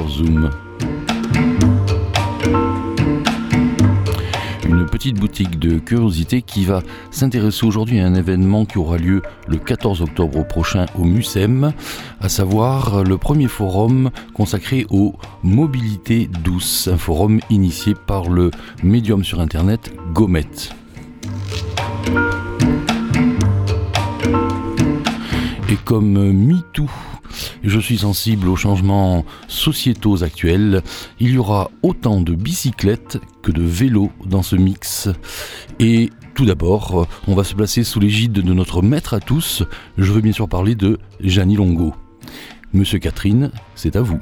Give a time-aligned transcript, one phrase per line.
[0.00, 0.50] Zoom.
[4.64, 9.22] Une petite boutique de curiosité qui va s'intéresser aujourd'hui à un événement qui aura lieu
[9.46, 11.72] le 14 octobre prochain au MUSEM,
[12.20, 18.50] à savoir le premier forum consacré aux mobilités douces, un forum initié par le
[18.82, 20.46] médium sur internet Gomet.
[25.68, 26.88] Et comme MeToo,
[27.62, 30.82] je suis sensible aux changements sociétaux actuels,
[31.20, 35.08] il y aura autant de bicyclettes que de vélos dans ce mix.
[35.78, 39.62] Et tout d'abord, on va se placer sous l'égide de notre maître à tous.
[39.98, 41.94] Je veux bien sûr parler de Jeannie Longo.
[42.72, 44.18] Monsieur Catherine, c'est à vous.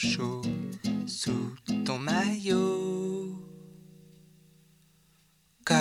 [0.00, 0.40] Chaud
[1.06, 3.36] sous ton maillot.
[5.62, 5.76] Comme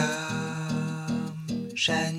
[1.73, 2.18] Janie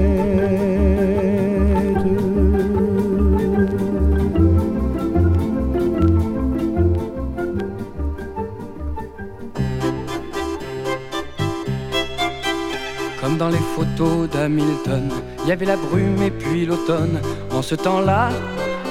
[14.01, 15.09] d'Hamilton.
[15.43, 17.21] Il y avait la brume et puis l'automne.
[17.51, 18.29] En ce temps-là,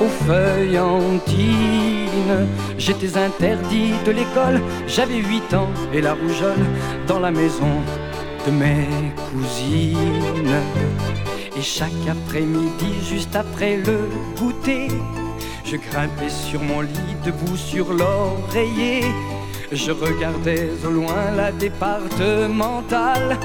[0.01, 2.47] aux feuilles antines,
[2.79, 4.61] j'étais interdit de l'école.
[4.87, 6.65] J'avais 8 ans et la rougeole
[7.09, 7.73] dans la maison
[8.47, 8.87] de mes
[9.31, 10.61] cousines.
[11.57, 14.09] Et chaque après-midi, juste après le
[14.39, 14.89] goûter,
[15.65, 19.05] je grimpais sur mon lit, debout sur l'oreiller.
[19.73, 23.39] Je regardais au loin la départementale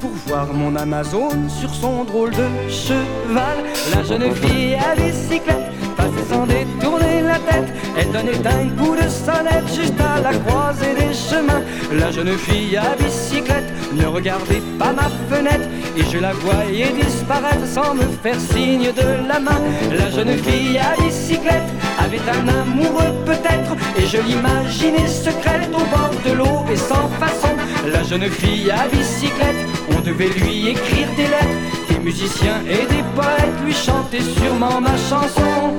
[0.00, 3.58] pour voir mon Amazon sur son drôle de cheval.
[3.94, 7.68] La jeune fille à bicyclette passait sans détourner la tête.
[7.98, 11.62] Elle donnait un coup de sonnette juste à la croisée des chemins.
[11.92, 17.66] La jeune fille à bicyclette ne regardait pas ma fenêtre et je la voyais disparaître
[17.66, 19.60] sans me faire signe de la main.
[19.90, 21.69] La jeune fille à bicyclette
[22.04, 27.48] avait un amoureux peut-être et je l'imaginais secrète au bord de l'eau et sans façon.
[27.92, 29.66] La jeune fille à bicyclette,
[29.96, 31.88] on devait lui écrire des lettres.
[31.88, 35.74] Des musiciens et des poètes lui chantaient sûrement ma chanson.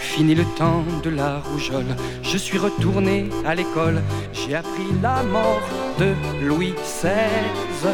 [0.00, 4.00] Fini le temps de la rougeole, je suis retourné à l'école.
[4.32, 5.60] J'ai appris la mort
[5.98, 6.14] de
[6.46, 7.90] Louis XVI.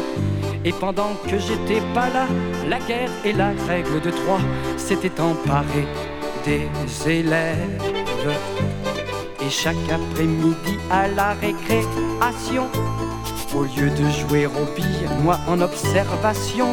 [0.63, 2.27] Et pendant que j'étais pas là,
[2.67, 4.39] la guerre et la règle de Troie
[4.77, 5.87] s'étaient emparées
[6.45, 6.67] des
[7.09, 7.81] élèves.
[9.43, 12.67] Et chaque après-midi à la récréation,
[13.55, 16.67] au lieu de jouer au billes, moi en observation,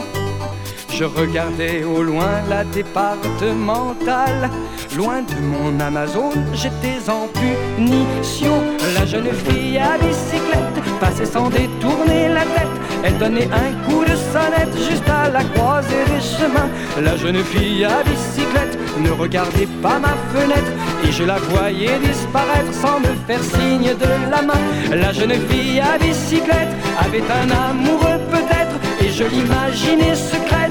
[0.98, 4.50] je regardais au loin la départementale.
[4.96, 8.62] Loin de mon Amazon, j'étais en punition.
[8.98, 12.74] La jeune fille à bicyclette passait sans détourner la tête.
[13.04, 16.68] Elle donnait un coup de sonnette juste à la croisée des chemins.
[17.00, 20.72] La jeune fille à bicyclette ne regardait pas ma fenêtre
[21.06, 24.60] et je la voyais disparaître sans me faire signe de la main.
[24.90, 30.67] La jeune fille à bicyclette avait un amoureux peut-être et je l'imaginais secrète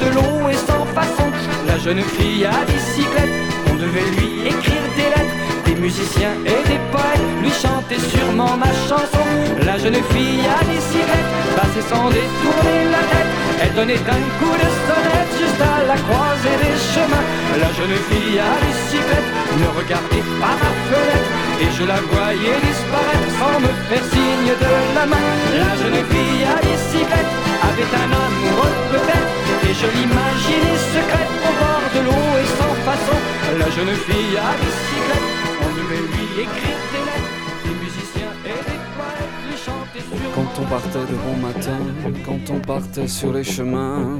[0.00, 1.28] de l'eau et sans façon.
[1.66, 3.34] La jeune fille à bicyclette,
[3.70, 5.36] on devait lui écrire des lettres.
[5.64, 9.26] Des musiciens et des poètes lui chantaient sûrement ma chanson.
[9.64, 13.32] La jeune fille à bicyclette passait sans détourner la tête.
[13.60, 17.26] Elle donnait un coup de sonnette juste à la croisée des chemins.
[17.60, 19.28] La jeune fille à bicyclette
[19.60, 21.30] ne regardait pas ma fenêtre
[21.60, 25.26] et je la voyais disparaître sans me faire signe de la main.
[25.62, 29.38] La jeune fille à bicyclette avait un amoureux peut-être
[29.68, 33.18] et je l'imaginais secrète au bord de l'eau et sans façon.
[33.58, 35.28] La jeune fille à bicyclette,
[35.64, 37.36] on devait lui écrire des lettres.
[37.64, 41.80] Des musiciens et des poètes lui chantaient sur Quand on partait de bon matin,
[42.24, 44.18] quand on partait sur les chemins,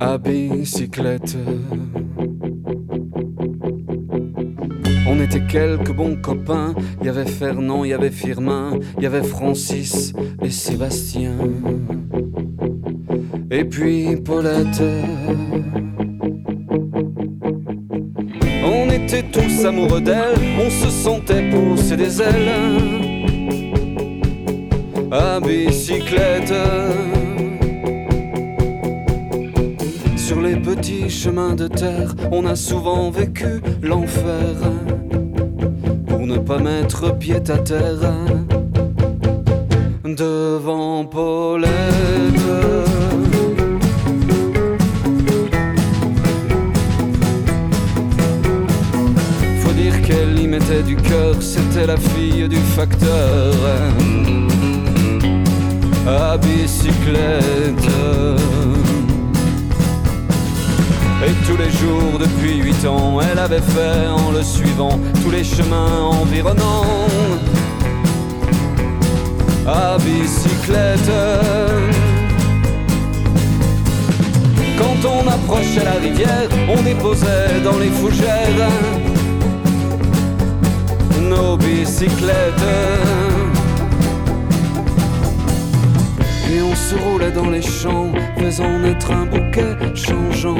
[0.00, 1.36] à bicyclette.
[5.12, 9.06] On était quelques bons copains, il y avait Fernand, il y avait Firmin, il y
[9.06, 11.32] avait Francis et Sébastien.
[13.50, 14.80] Et puis Paulette.
[18.64, 23.26] On était tous amoureux d'elle, on se sentait pousser des ailes
[25.10, 26.54] à bicyclette.
[30.76, 34.54] Petits chemins de terre, on a souvent vécu l'enfer
[36.06, 38.14] pour ne pas mettre pied à terre
[40.04, 41.72] devant Paulette.
[49.62, 53.54] Faut dire qu'elle y mettait du cœur, c'était la fille du facteur
[56.06, 57.90] à bicyclette.
[61.22, 65.44] Et tous les jours depuis huit ans, elle avait fait en le suivant tous les
[65.44, 67.06] chemins environnants
[69.66, 71.12] à bicyclette.
[74.78, 78.70] Quand on approchait la rivière, on déposait dans les fougères
[81.28, 82.66] nos bicyclettes.
[86.50, 90.56] Et on se roulait dans les champs, faisant naître un bouquet changeant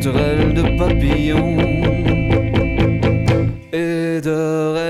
[0.00, 1.58] de sauterelles, de papillons
[3.72, 4.89] et de rainettes.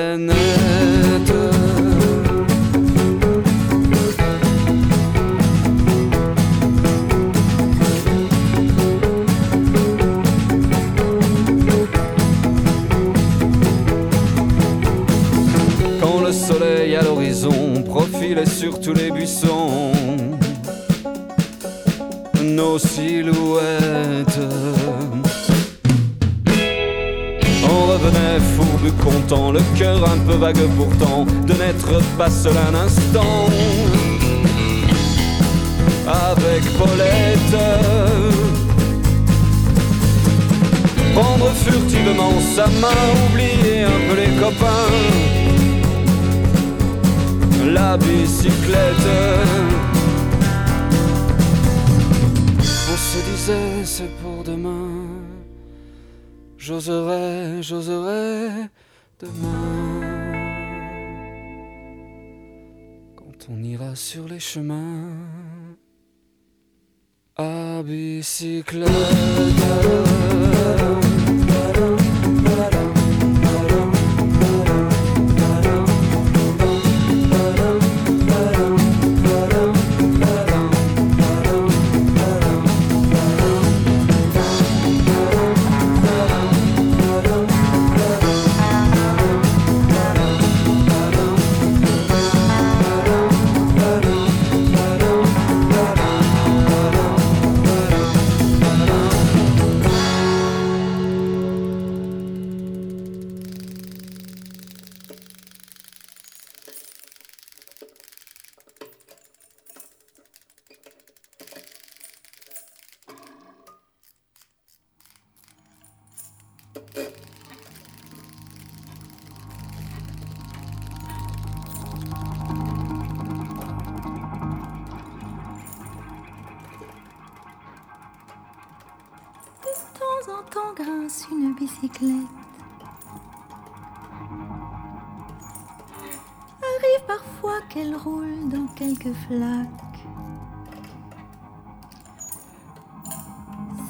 [68.41, 70.10] bicycleta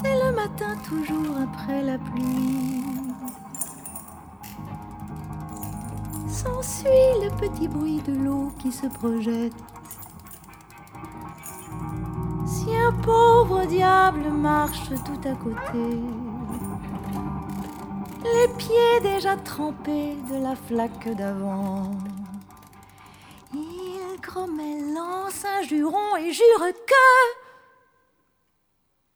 [0.02, 2.84] C'est le matin toujours après la pluie.
[6.28, 6.88] S'ensuit
[7.22, 9.52] le petit bruit de l'eau qui se projette.
[12.46, 16.00] Si un pauvre diable marche tout à côté,
[18.22, 21.90] les pieds déjà trempés de la flaque d'avant
[25.60, 26.94] lance un juron et jure que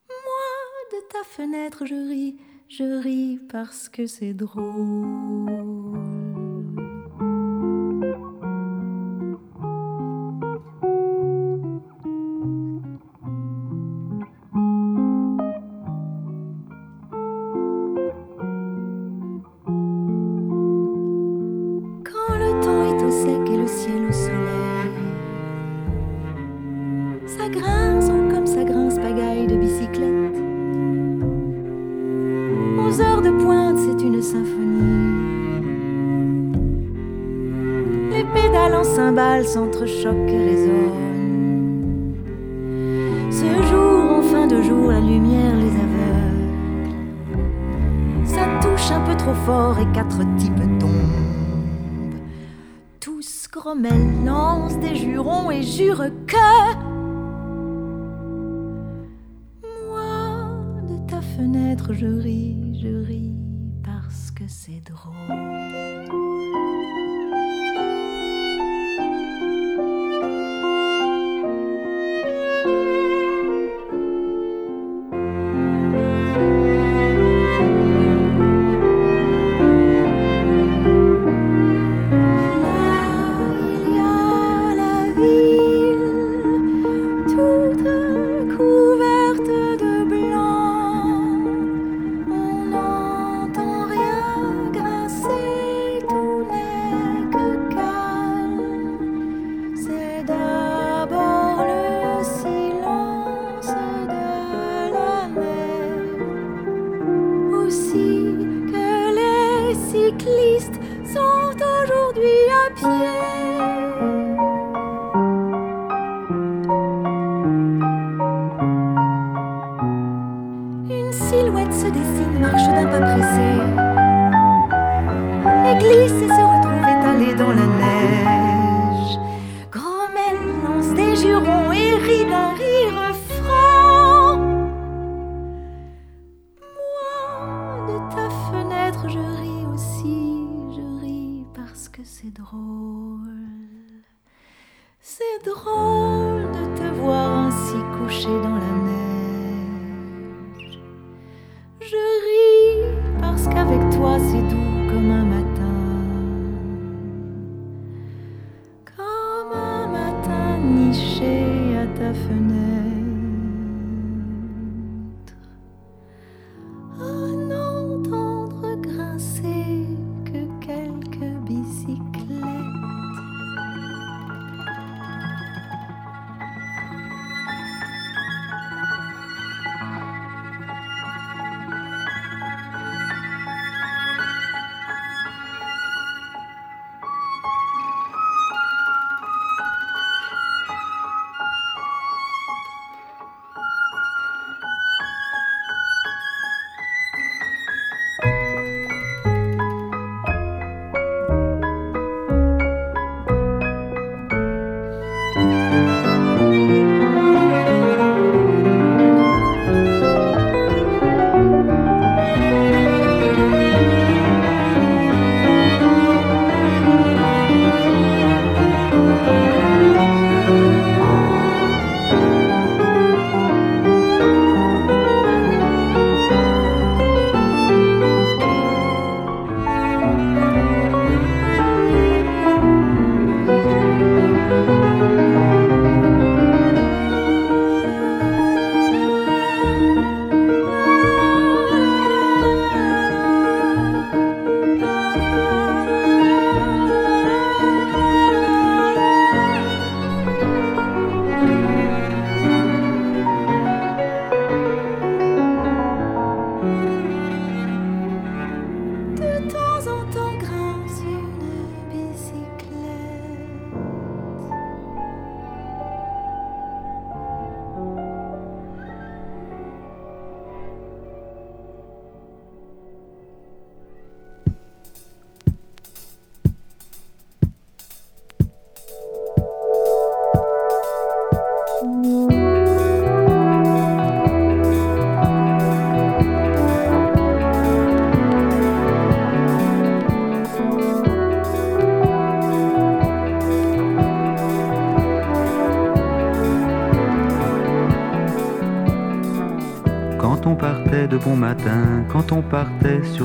[0.08, 2.36] moi de ta fenêtre je ris,
[2.68, 6.13] je ris parce que c'est drôle.
[39.54, 42.16] S'entrechoquent et résonnent.
[43.30, 46.90] Ce jour, en fin de jour, la lumière les aveugle.
[48.24, 52.18] Ça touche un peu trop fort et quatre types tombent.
[52.98, 56.74] Tous grommellent, lancent des jurons et jurent que.
[59.88, 63.36] Moi, de ta fenêtre, je ris, je ris
[63.84, 65.33] parce que c'est drôle.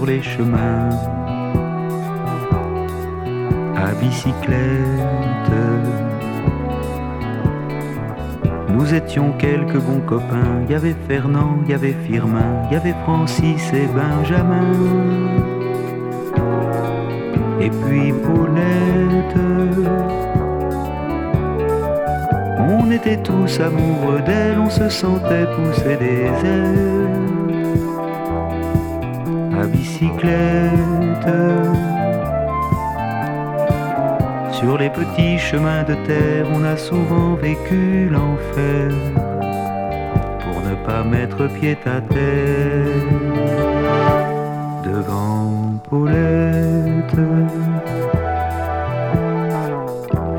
[0.10, 0.90] Les chemins
[3.76, 5.56] à bicyclette.
[8.70, 13.88] Nous étions quelques bons copains, y avait Fernand, y avait Firmin, y avait Francis et
[14.00, 14.72] Benjamin.
[17.62, 19.40] Et puis Paulette.
[22.58, 27.39] On était tous amoureux d'elle, on se sentait pousser des ailes
[29.70, 31.34] bicyclette.
[34.52, 38.92] Sur les petits chemins de terre, on a souvent vécu l'enfer
[40.44, 43.06] pour ne pas mettre pied à terre
[44.84, 47.16] devant Paulette.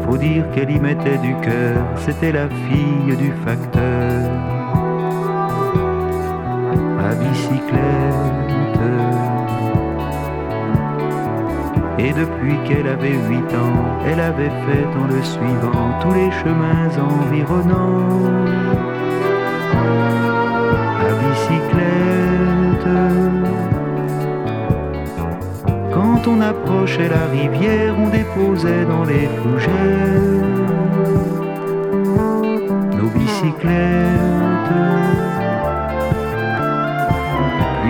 [0.04, 4.30] Faut dire qu'elle y mettait du cœur, c'était la fille du facteur
[6.98, 8.39] à bicyclette.
[12.02, 16.88] Et depuis qu'elle avait huit ans, elle avait fait en le suivant tous les chemins
[16.98, 18.08] environnants.
[21.08, 22.88] À bicyclette.
[25.92, 30.40] Quand on approchait la rivière, on déposait dans les fougères
[32.96, 35.29] nos bicyclettes.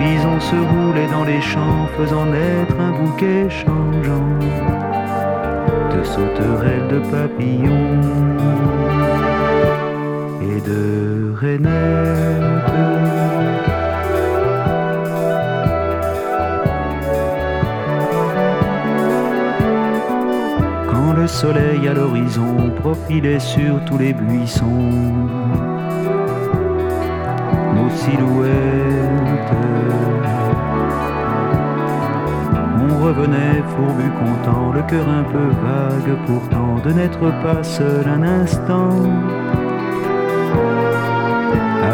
[0.01, 4.39] Puis on se roulait dans les champs, faisant naître un bouquet changeant
[5.95, 7.99] de sauterelles, de papillons
[10.41, 11.69] et de rainettes.
[20.89, 25.29] Quand le soleil à l'horizon profilait sur tous les buissons,
[27.91, 29.11] nos silhouettes
[33.01, 38.89] revenait fourbu content, le cœur un peu vague pourtant de n'être pas seul un instant.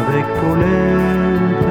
[0.00, 1.66] Avec Paulette.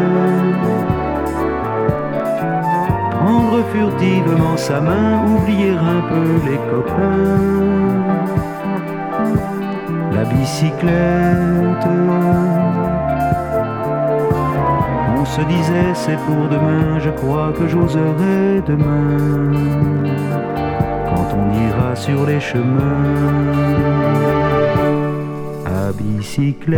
[3.11, 7.37] Prendre furtivement sa main, oublier un peu les copains,
[10.13, 11.87] la bicyclette
[15.35, 19.51] se disait c'est pour demain, je crois que j'oserai demain,
[21.09, 23.03] quand on ira sur les chemins
[25.65, 26.77] à bicyclette.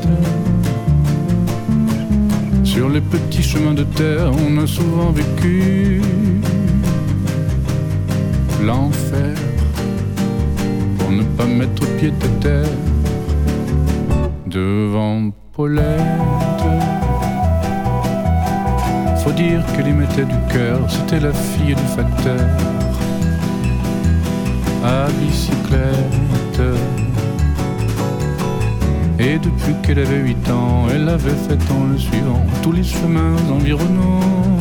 [2.81, 6.01] Sur les petits chemins de terre, on a souvent vécu
[8.65, 9.35] l'enfer
[10.97, 12.65] pour ne pas mettre pied à terre
[14.47, 15.99] devant Paulette.
[19.23, 22.47] Faut dire qu'elle y mettait du cœur, c'était la fille du facteur
[24.83, 27.10] à bicyclette.
[29.23, 33.35] Et depuis qu'elle avait 8 ans, elle avait fait en le suivant tous les chemins
[33.51, 34.57] environnants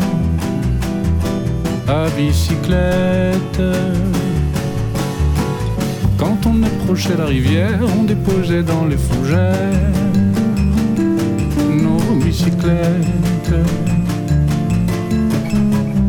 [1.89, 3.63] à bicyclette.
[6.19, 9.95] Quand on approchait la rivière, on déposait dans les fougères
[11.83, 13.55] nos bicyclettes.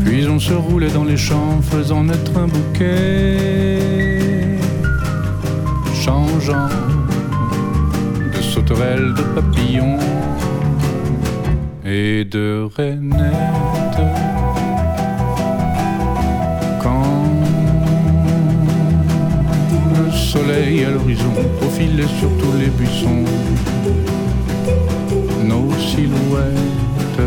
[0.03, 3.79] Puis on se roulait dans les champs, faisant naître un bouquet,
[6.03, 6.67] changeant
[8.73, 9.97] de papillons
[11.85, 13.31] et de rainettes.
[20.13, 23.25] soleil à l'horizon profilait sur tous les buissons
[25.43, 27.21] nos silhouettes.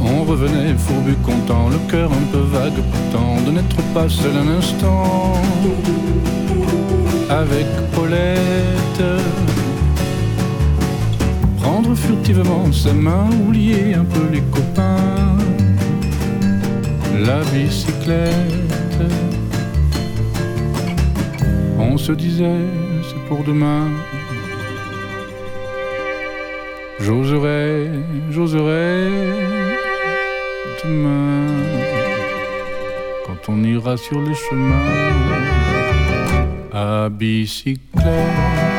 [0.00, 4.58] On revenait fourbu content, le cœur un peu vague pourtant de n'être pas seul un
[4.58, 5.34] instant
[7.30, 9.04] avec Paulette.
[11.62, 15.36] Prendre furtivement sa main, oublier un peu les copains,
[17.24, 18.60] la bicyclette
[21.92, 22.66] on se disait
[23.02, 23.88] c'est pour demain.
[27.00, 27.88] J'oserais,
[28.30, 29.08] j'oserais
[30.84, 31.46] demain,
[33.26, 35.49] quand on ira sur les chemins
[36.80, 38.69] à bicyclette.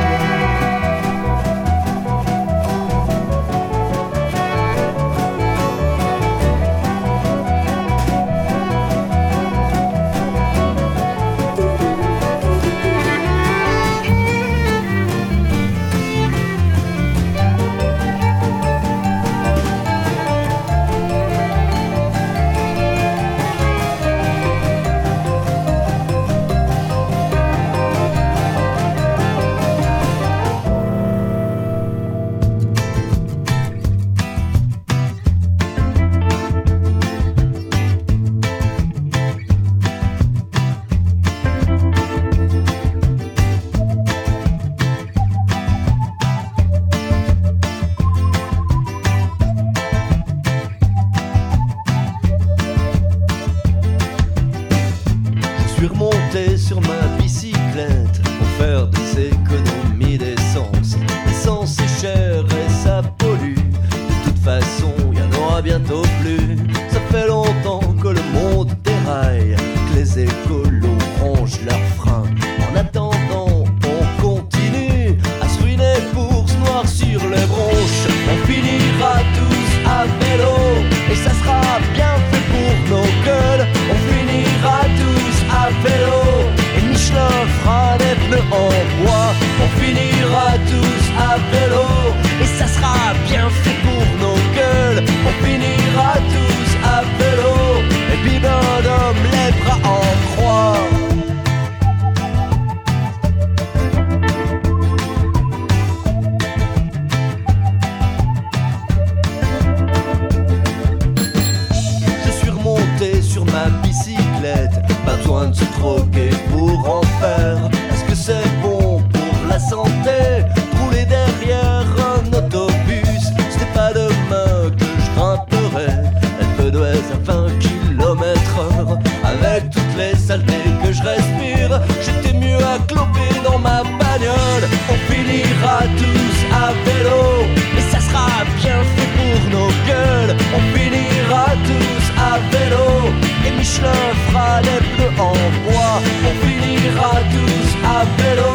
[143.62, 143.92] Et Michelin
[144.28, 145.34] fera les pneus en
[145.66, 146.02] bois.
[146.28, 148.54] On finira tous à vélo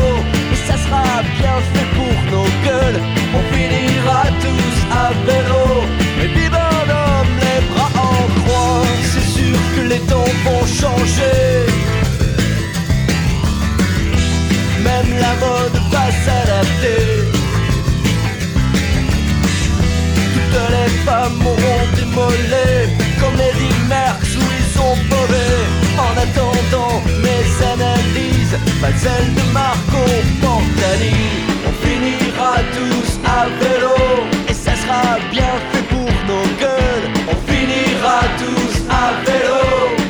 [0.53, 3.01] et ça sera bien fait pour nos gueules.
[3.35, 5.64] On finira tous à vélo.
[6.23, 8.83] Et homme les bras en croix.
[9.03, 11.66] C'est sûr que les temps vont changer.
[14.83, 17.03] Même la mode va s'adapter.
[20.35, 22.88] Toutes les femmes auront démolé
[23.21, 24.15] comme Eddie Merckx
[24.88, 30.05] En attendant mes analyses, pas de Marco
[30.40, 31.16] Pantani.
[31.66, 33.96] On finira tous à vélo
[34.49, 37.09] et ça sera bien fait pour nos gueules.
[37.29, 39.61] On finira tous à vélo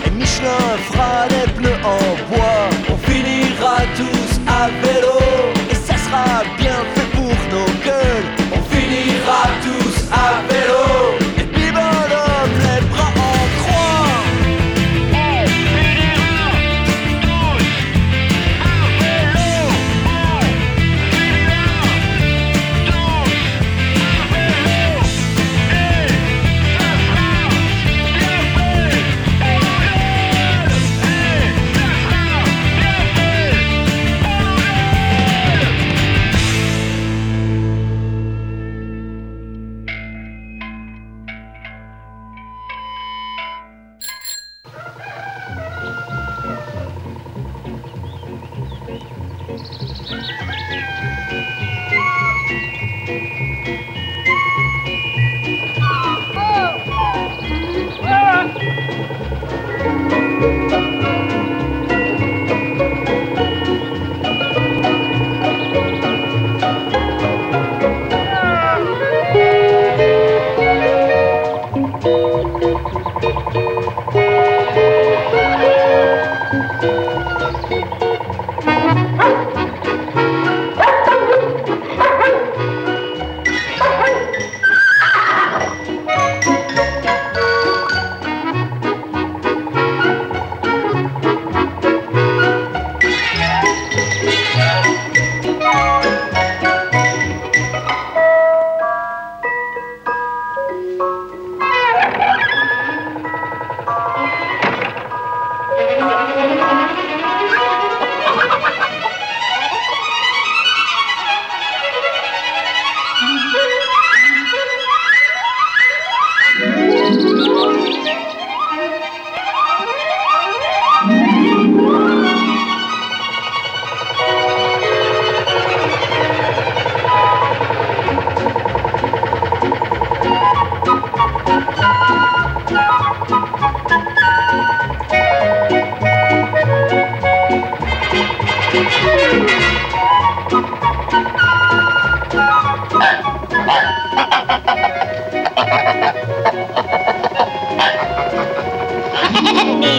[0.05, 2.69] et Michelin fera les pneus en bois.
[2.91, 5.16] On finira tous à vélo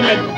[0.08, 0.37] Où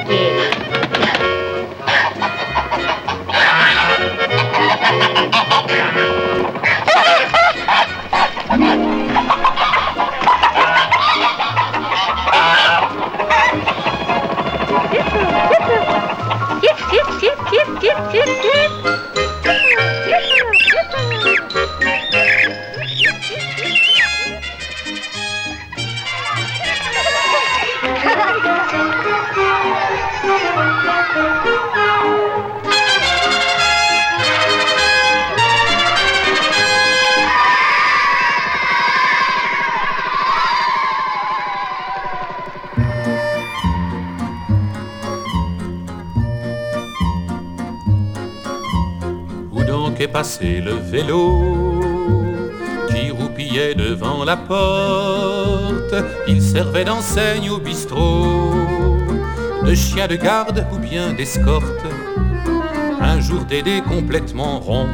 [50.39, 51.81] donc est passé le vélo
[52.89, 55.95] qui roupillait devant la porte
[56.27, 58.53] Il servait d'enseigne au bistrot,
[59.65, 61.85] de chien de garde ou bien d'escorte.
[63.01, 64.87] Un jour Dédé complètement rond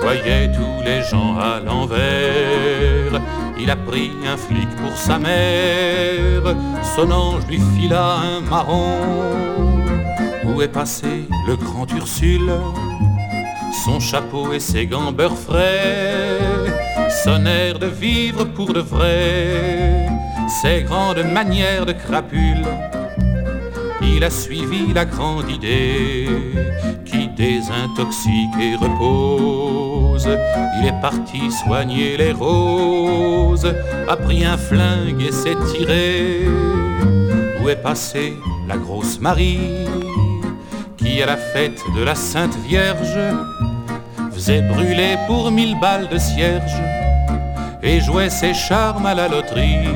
[0.00, 3.20] voyait tous les gens à l'envers.
[3.60, 6.54] Il a pris un flic pour sa mère,
[6.96, 8.96] son ange lui fila un marron.
[10.44, 12.52] Où est passé le grand Ursule?
[13.84, 16.38] Son chapeau et ses gants beurre frais,
[17.24, 20.08] son air de vivre pour de vrai,
[20.60, 22.66] ses grandes manières de crapule.
[24.02, 26.28] Il a suivi la grande idée
[27.04, 30.28] qui désintoxique et repose.
[30.80, 33.72] Il est parti soigner les roses,
[34.08, 36.42] a pris un flingue et s'est tiré.
[37.62, 38.34] Où est passée
[38.66, 39.86] la grosse Marie
[40.98, 43.18] qui à la fête de la Sainte Vierge
[44.38, 46.80] faisait brûler pour mille balles de cierge
[47.82, 49.88] et jouait ses charmes à la loterie.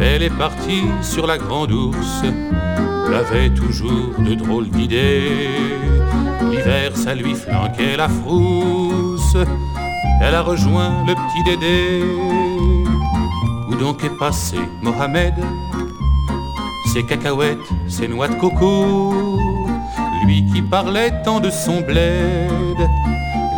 [0.00, 2.24] Elle est partie sur la grande ours,
[3.06, 5.48] elle avait toujours de drôles d'idées.
[6.50, 9.36] L'hiver, ça lui flanquait la frousse,
[10.20, 12.02] elle a rejoint le petit Dédé.
[13.68, 15.34] Où donc est passé Mohamed?
[16.92, 19.14] Ses cacahuètes, ses noix de coco
[20.24, 22.78] lui qui parlait tant de son bled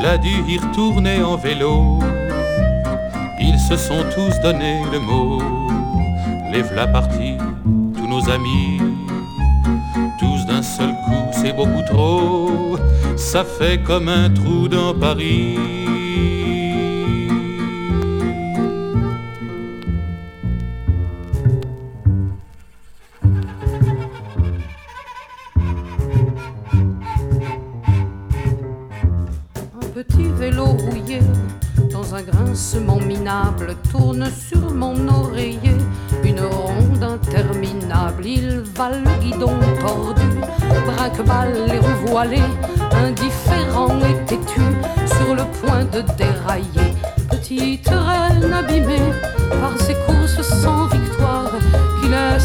[0.03, 1.99] l'a dû y retourner en vélo.
[3.41, 5.41] Ils se sont tous donné le mot,
[6.53, 7.37] les v'là partis,
[7.95, 8.81] tous nos amis,
[10.19, 12.79] tous d'un seul coup, c'est beaucoup trop,
[13.17, 16.46] ça fait comme un trou dans Paris.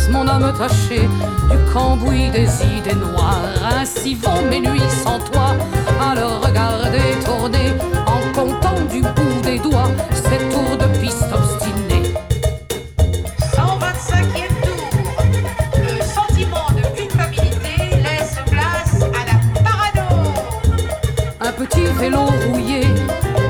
[0.09, 1.07] Mon âme tachée
[1.49, 3.41] du cambouis des idées noires.
[3.79, 5.55] Ainsi vont mes nuits sans toi,
[5.99, 7.73] à le regarder tourner
[8.05, 12.13] en comptant du bout des doigts cette tour de piste obstinée.
[13.53, 15.23] 125e tour.
[15.77, 20.33] Le sentiment de culpabilité laisse place à la parano.
[21.39, 22.83] Un petit vélo rouillé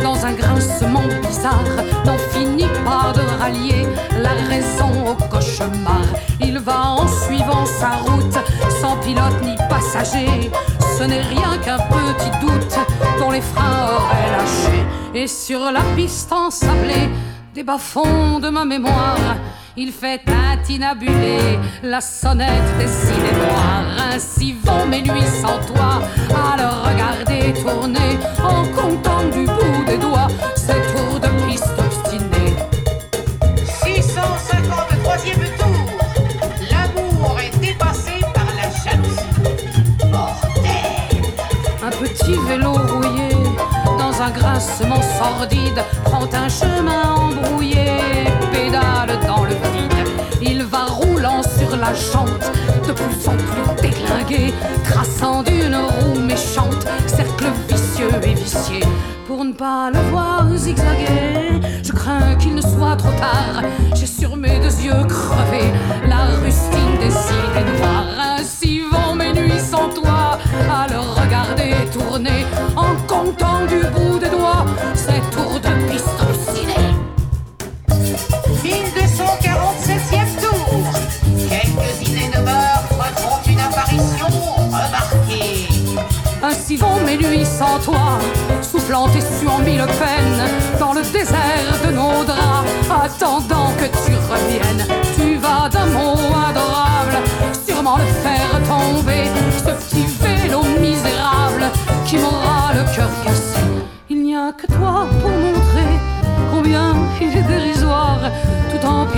[0.04, 1.64] dans un grincement bizarre
[2.06, 3.81] n'en finit pas de rallier
[11.02, 12.78] Ce n'est rien qu'un petit doute
[13.18, 14.86] dont les freins auraient lâché.
[15.16, 17.10] Et sur la piste ensablée
[17.56, 19.18] des bas-fonds de ma mémoire,
[19.76, 20.22] il fait
[20.54, 24.14] intinabuler la sonnette des idées noires.
[24.14, 29.98] Ainsi vont mes nuits sans toi, à le regarder tourner, en comptant du bout des
[29.98, 30.28] doigts
[42.22, 43.30] petit vélo rouillé
[43.98, 47.98] dans un grincement sordide prend un chemin embrouillé,
[48.52, 50.08] pédale dans le vide.
[50.42, 52.52] Il va roulant sur la jante,
[52.88, 54.54] de plus en plus déglingué,
[54.84, 58.80] traçant d'une roue méchante, cercle vicieux et vicié.
[59.28, 63.64] Pour ne pas le voir zigzaguer, je crains qu'il ne soit trop tard.
[63.96, 65.72] J'ai sur mes deux yeux crevés
[66.08, 68.38] la rustine des idées noires.
[68.38, 70.11] Ainsi vont mes nuits sans toi,
[72.76, 76.96] en comptant du bout des doigts ces tours de piste obstinés.
[78.64, 80.84] 1247e tour.
[81.50, 84.28] Quelques idées de meurtre font une apparition
[84.68, 85.68] remarquée.
[86.44, 88.19] Ainsi vont mes nuits sans toi,
[88.62, 95.00] soufflant et suant mille peines dans le désert de nos draps, attendant que tu reviennes.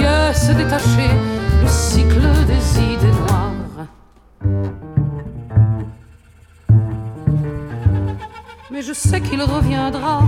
[0.03, 1.15] Pièces détachées,
[1.61, 3.87] le cycle des idées noires.
[8.71, 10.23] Mais je sais qu'il reviendra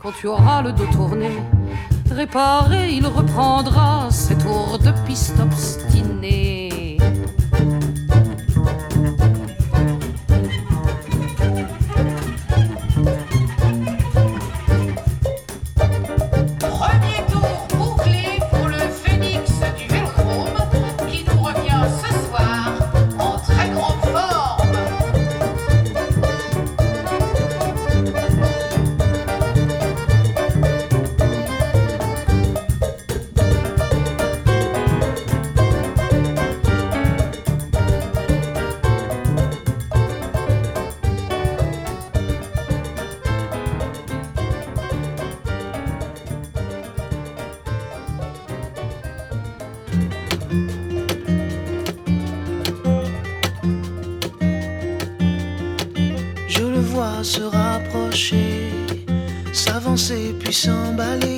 [0.00, 1.30] quand tu auras le dos tourné.
[2.10, 5.40] Réparé, il reprendra ses tours de piste.
[57.26, 58.70] Se rapprocher,
[59.52, 61.35] s'avancer puis s'emballer,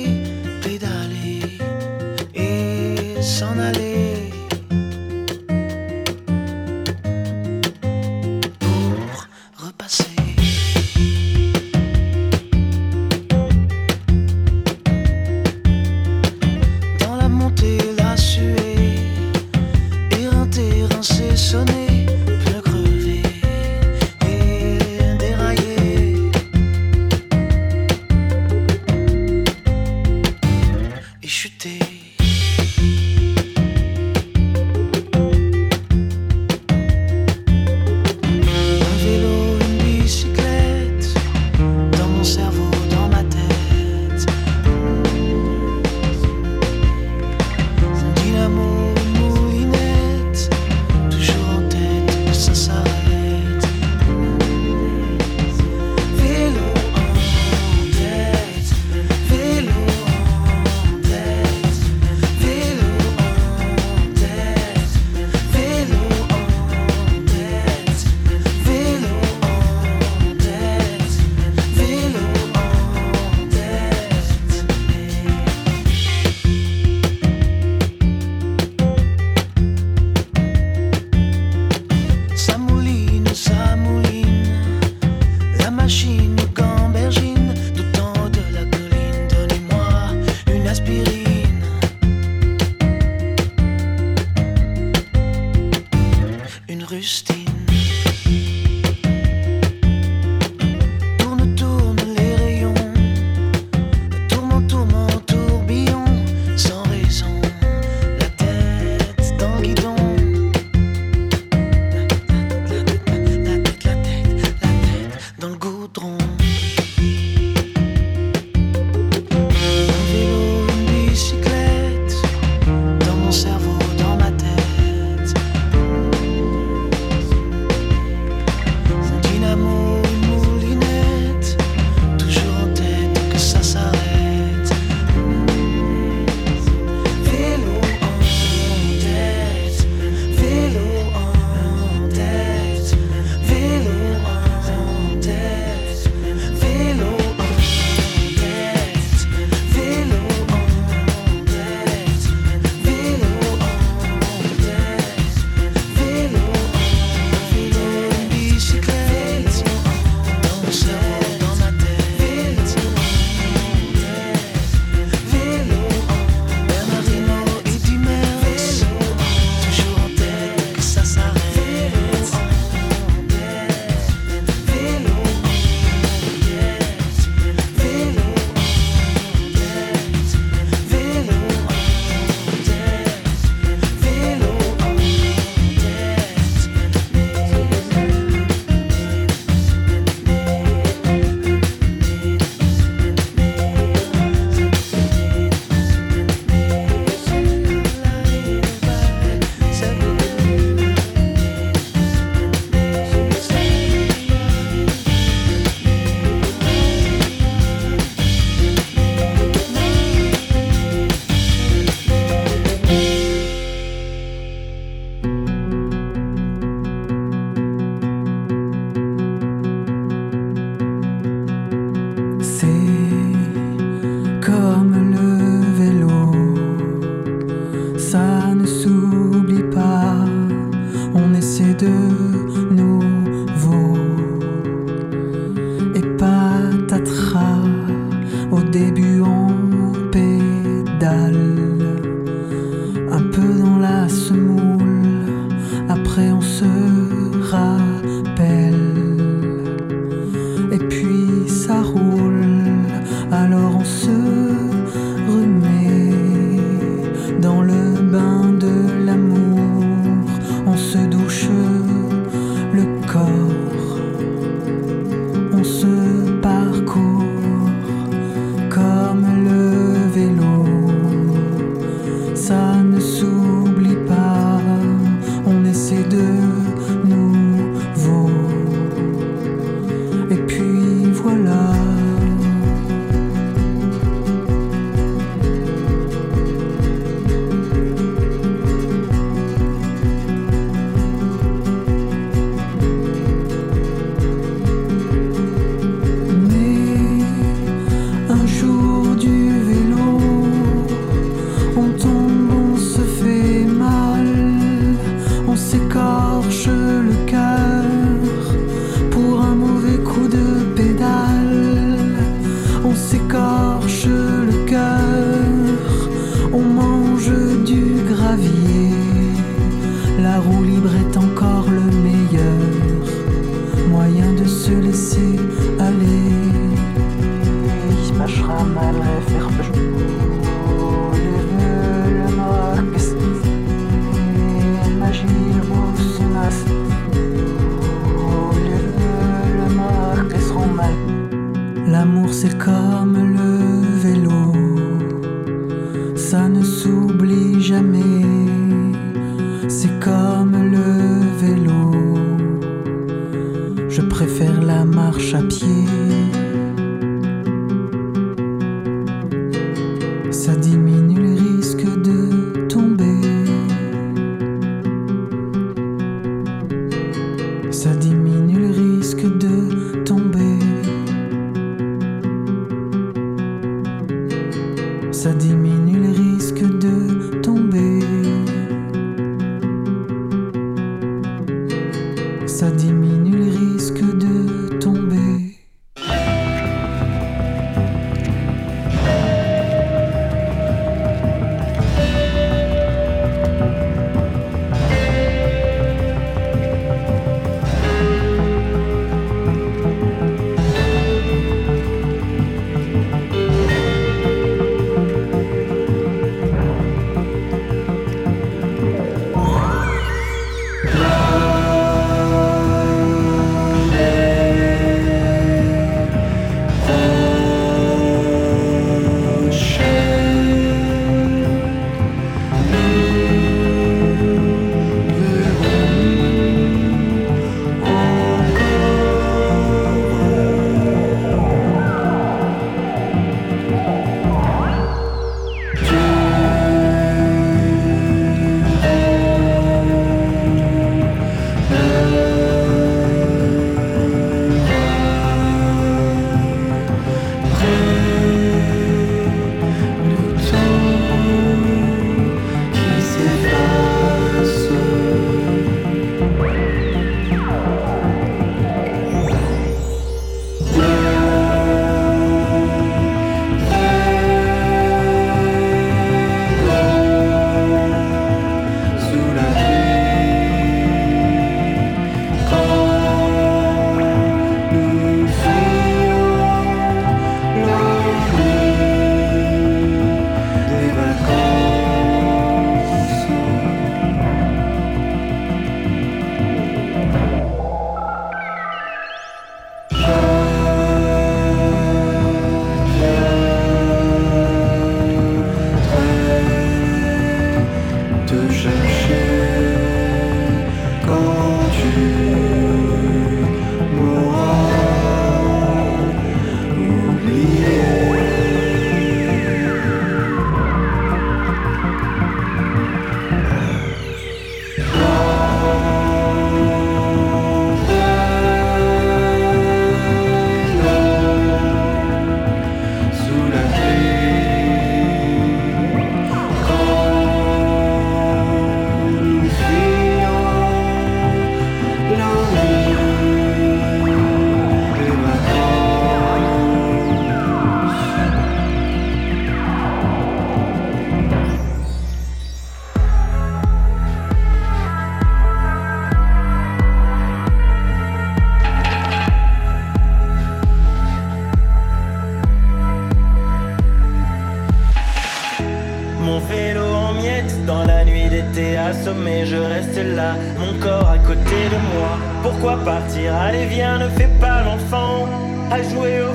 [375.19, 376.28] ça diminue les risques.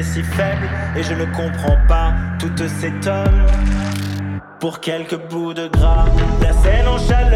[0.00, 3.46] faible et je ne comprends pas toute cette tonnes
[4.58, 6.06] pour quelques bouts de gras.
[6.40, 7.31] La scène en chaleur,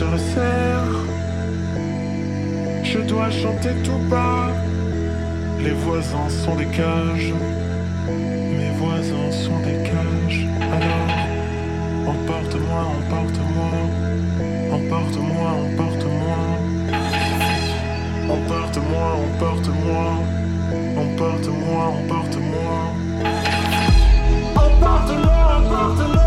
[0.00, 0.92] se resserre.
[2.82, 4.48] Je dois chanter tout bas.
[5.64, 7.34] Les voisins sont des cages.
[8.58, 10.42] Mes voisins sont des cages.
[10.76, 11.10] Alors,
[12.12, 12.82] emporte-moi.
[13.00, 13.68] Emporte-moi,
[14.76, 14.78] emporte-moi.
[14.78, 16.38] Emporte-moi, emporte-moi.
[18.36, 20.04] Emporte-moi, emporte-moi.
[21.02, 22.76] Emporte-moi, emporte-moi.
[24.66, 26.19] Emporte-moi,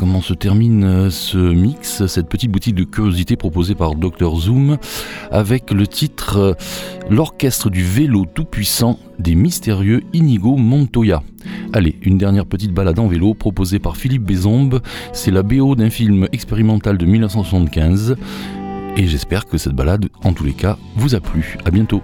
[0.00, 4.78] comment se termine euh, ce mix, cette petite boutique de curiosité proposée par Dr Zoom,
[5.30, 6.54] avec le titre euh,
[7.10, 11.22] L'orchestre du vélo tout-puissant des mystérieux Inigo Montoya.
[11.74, 14.80] Allez, une dernière petite balade en vélo proposée par Philippe Bézombe,
[15.12, 18.16] c'est la BO d'un film expérimental de 1975,
[18.96, 21.58] et j'espère que cette balade, en tous les cas, vous a plu.
[21.66, 22.00] À bientôt.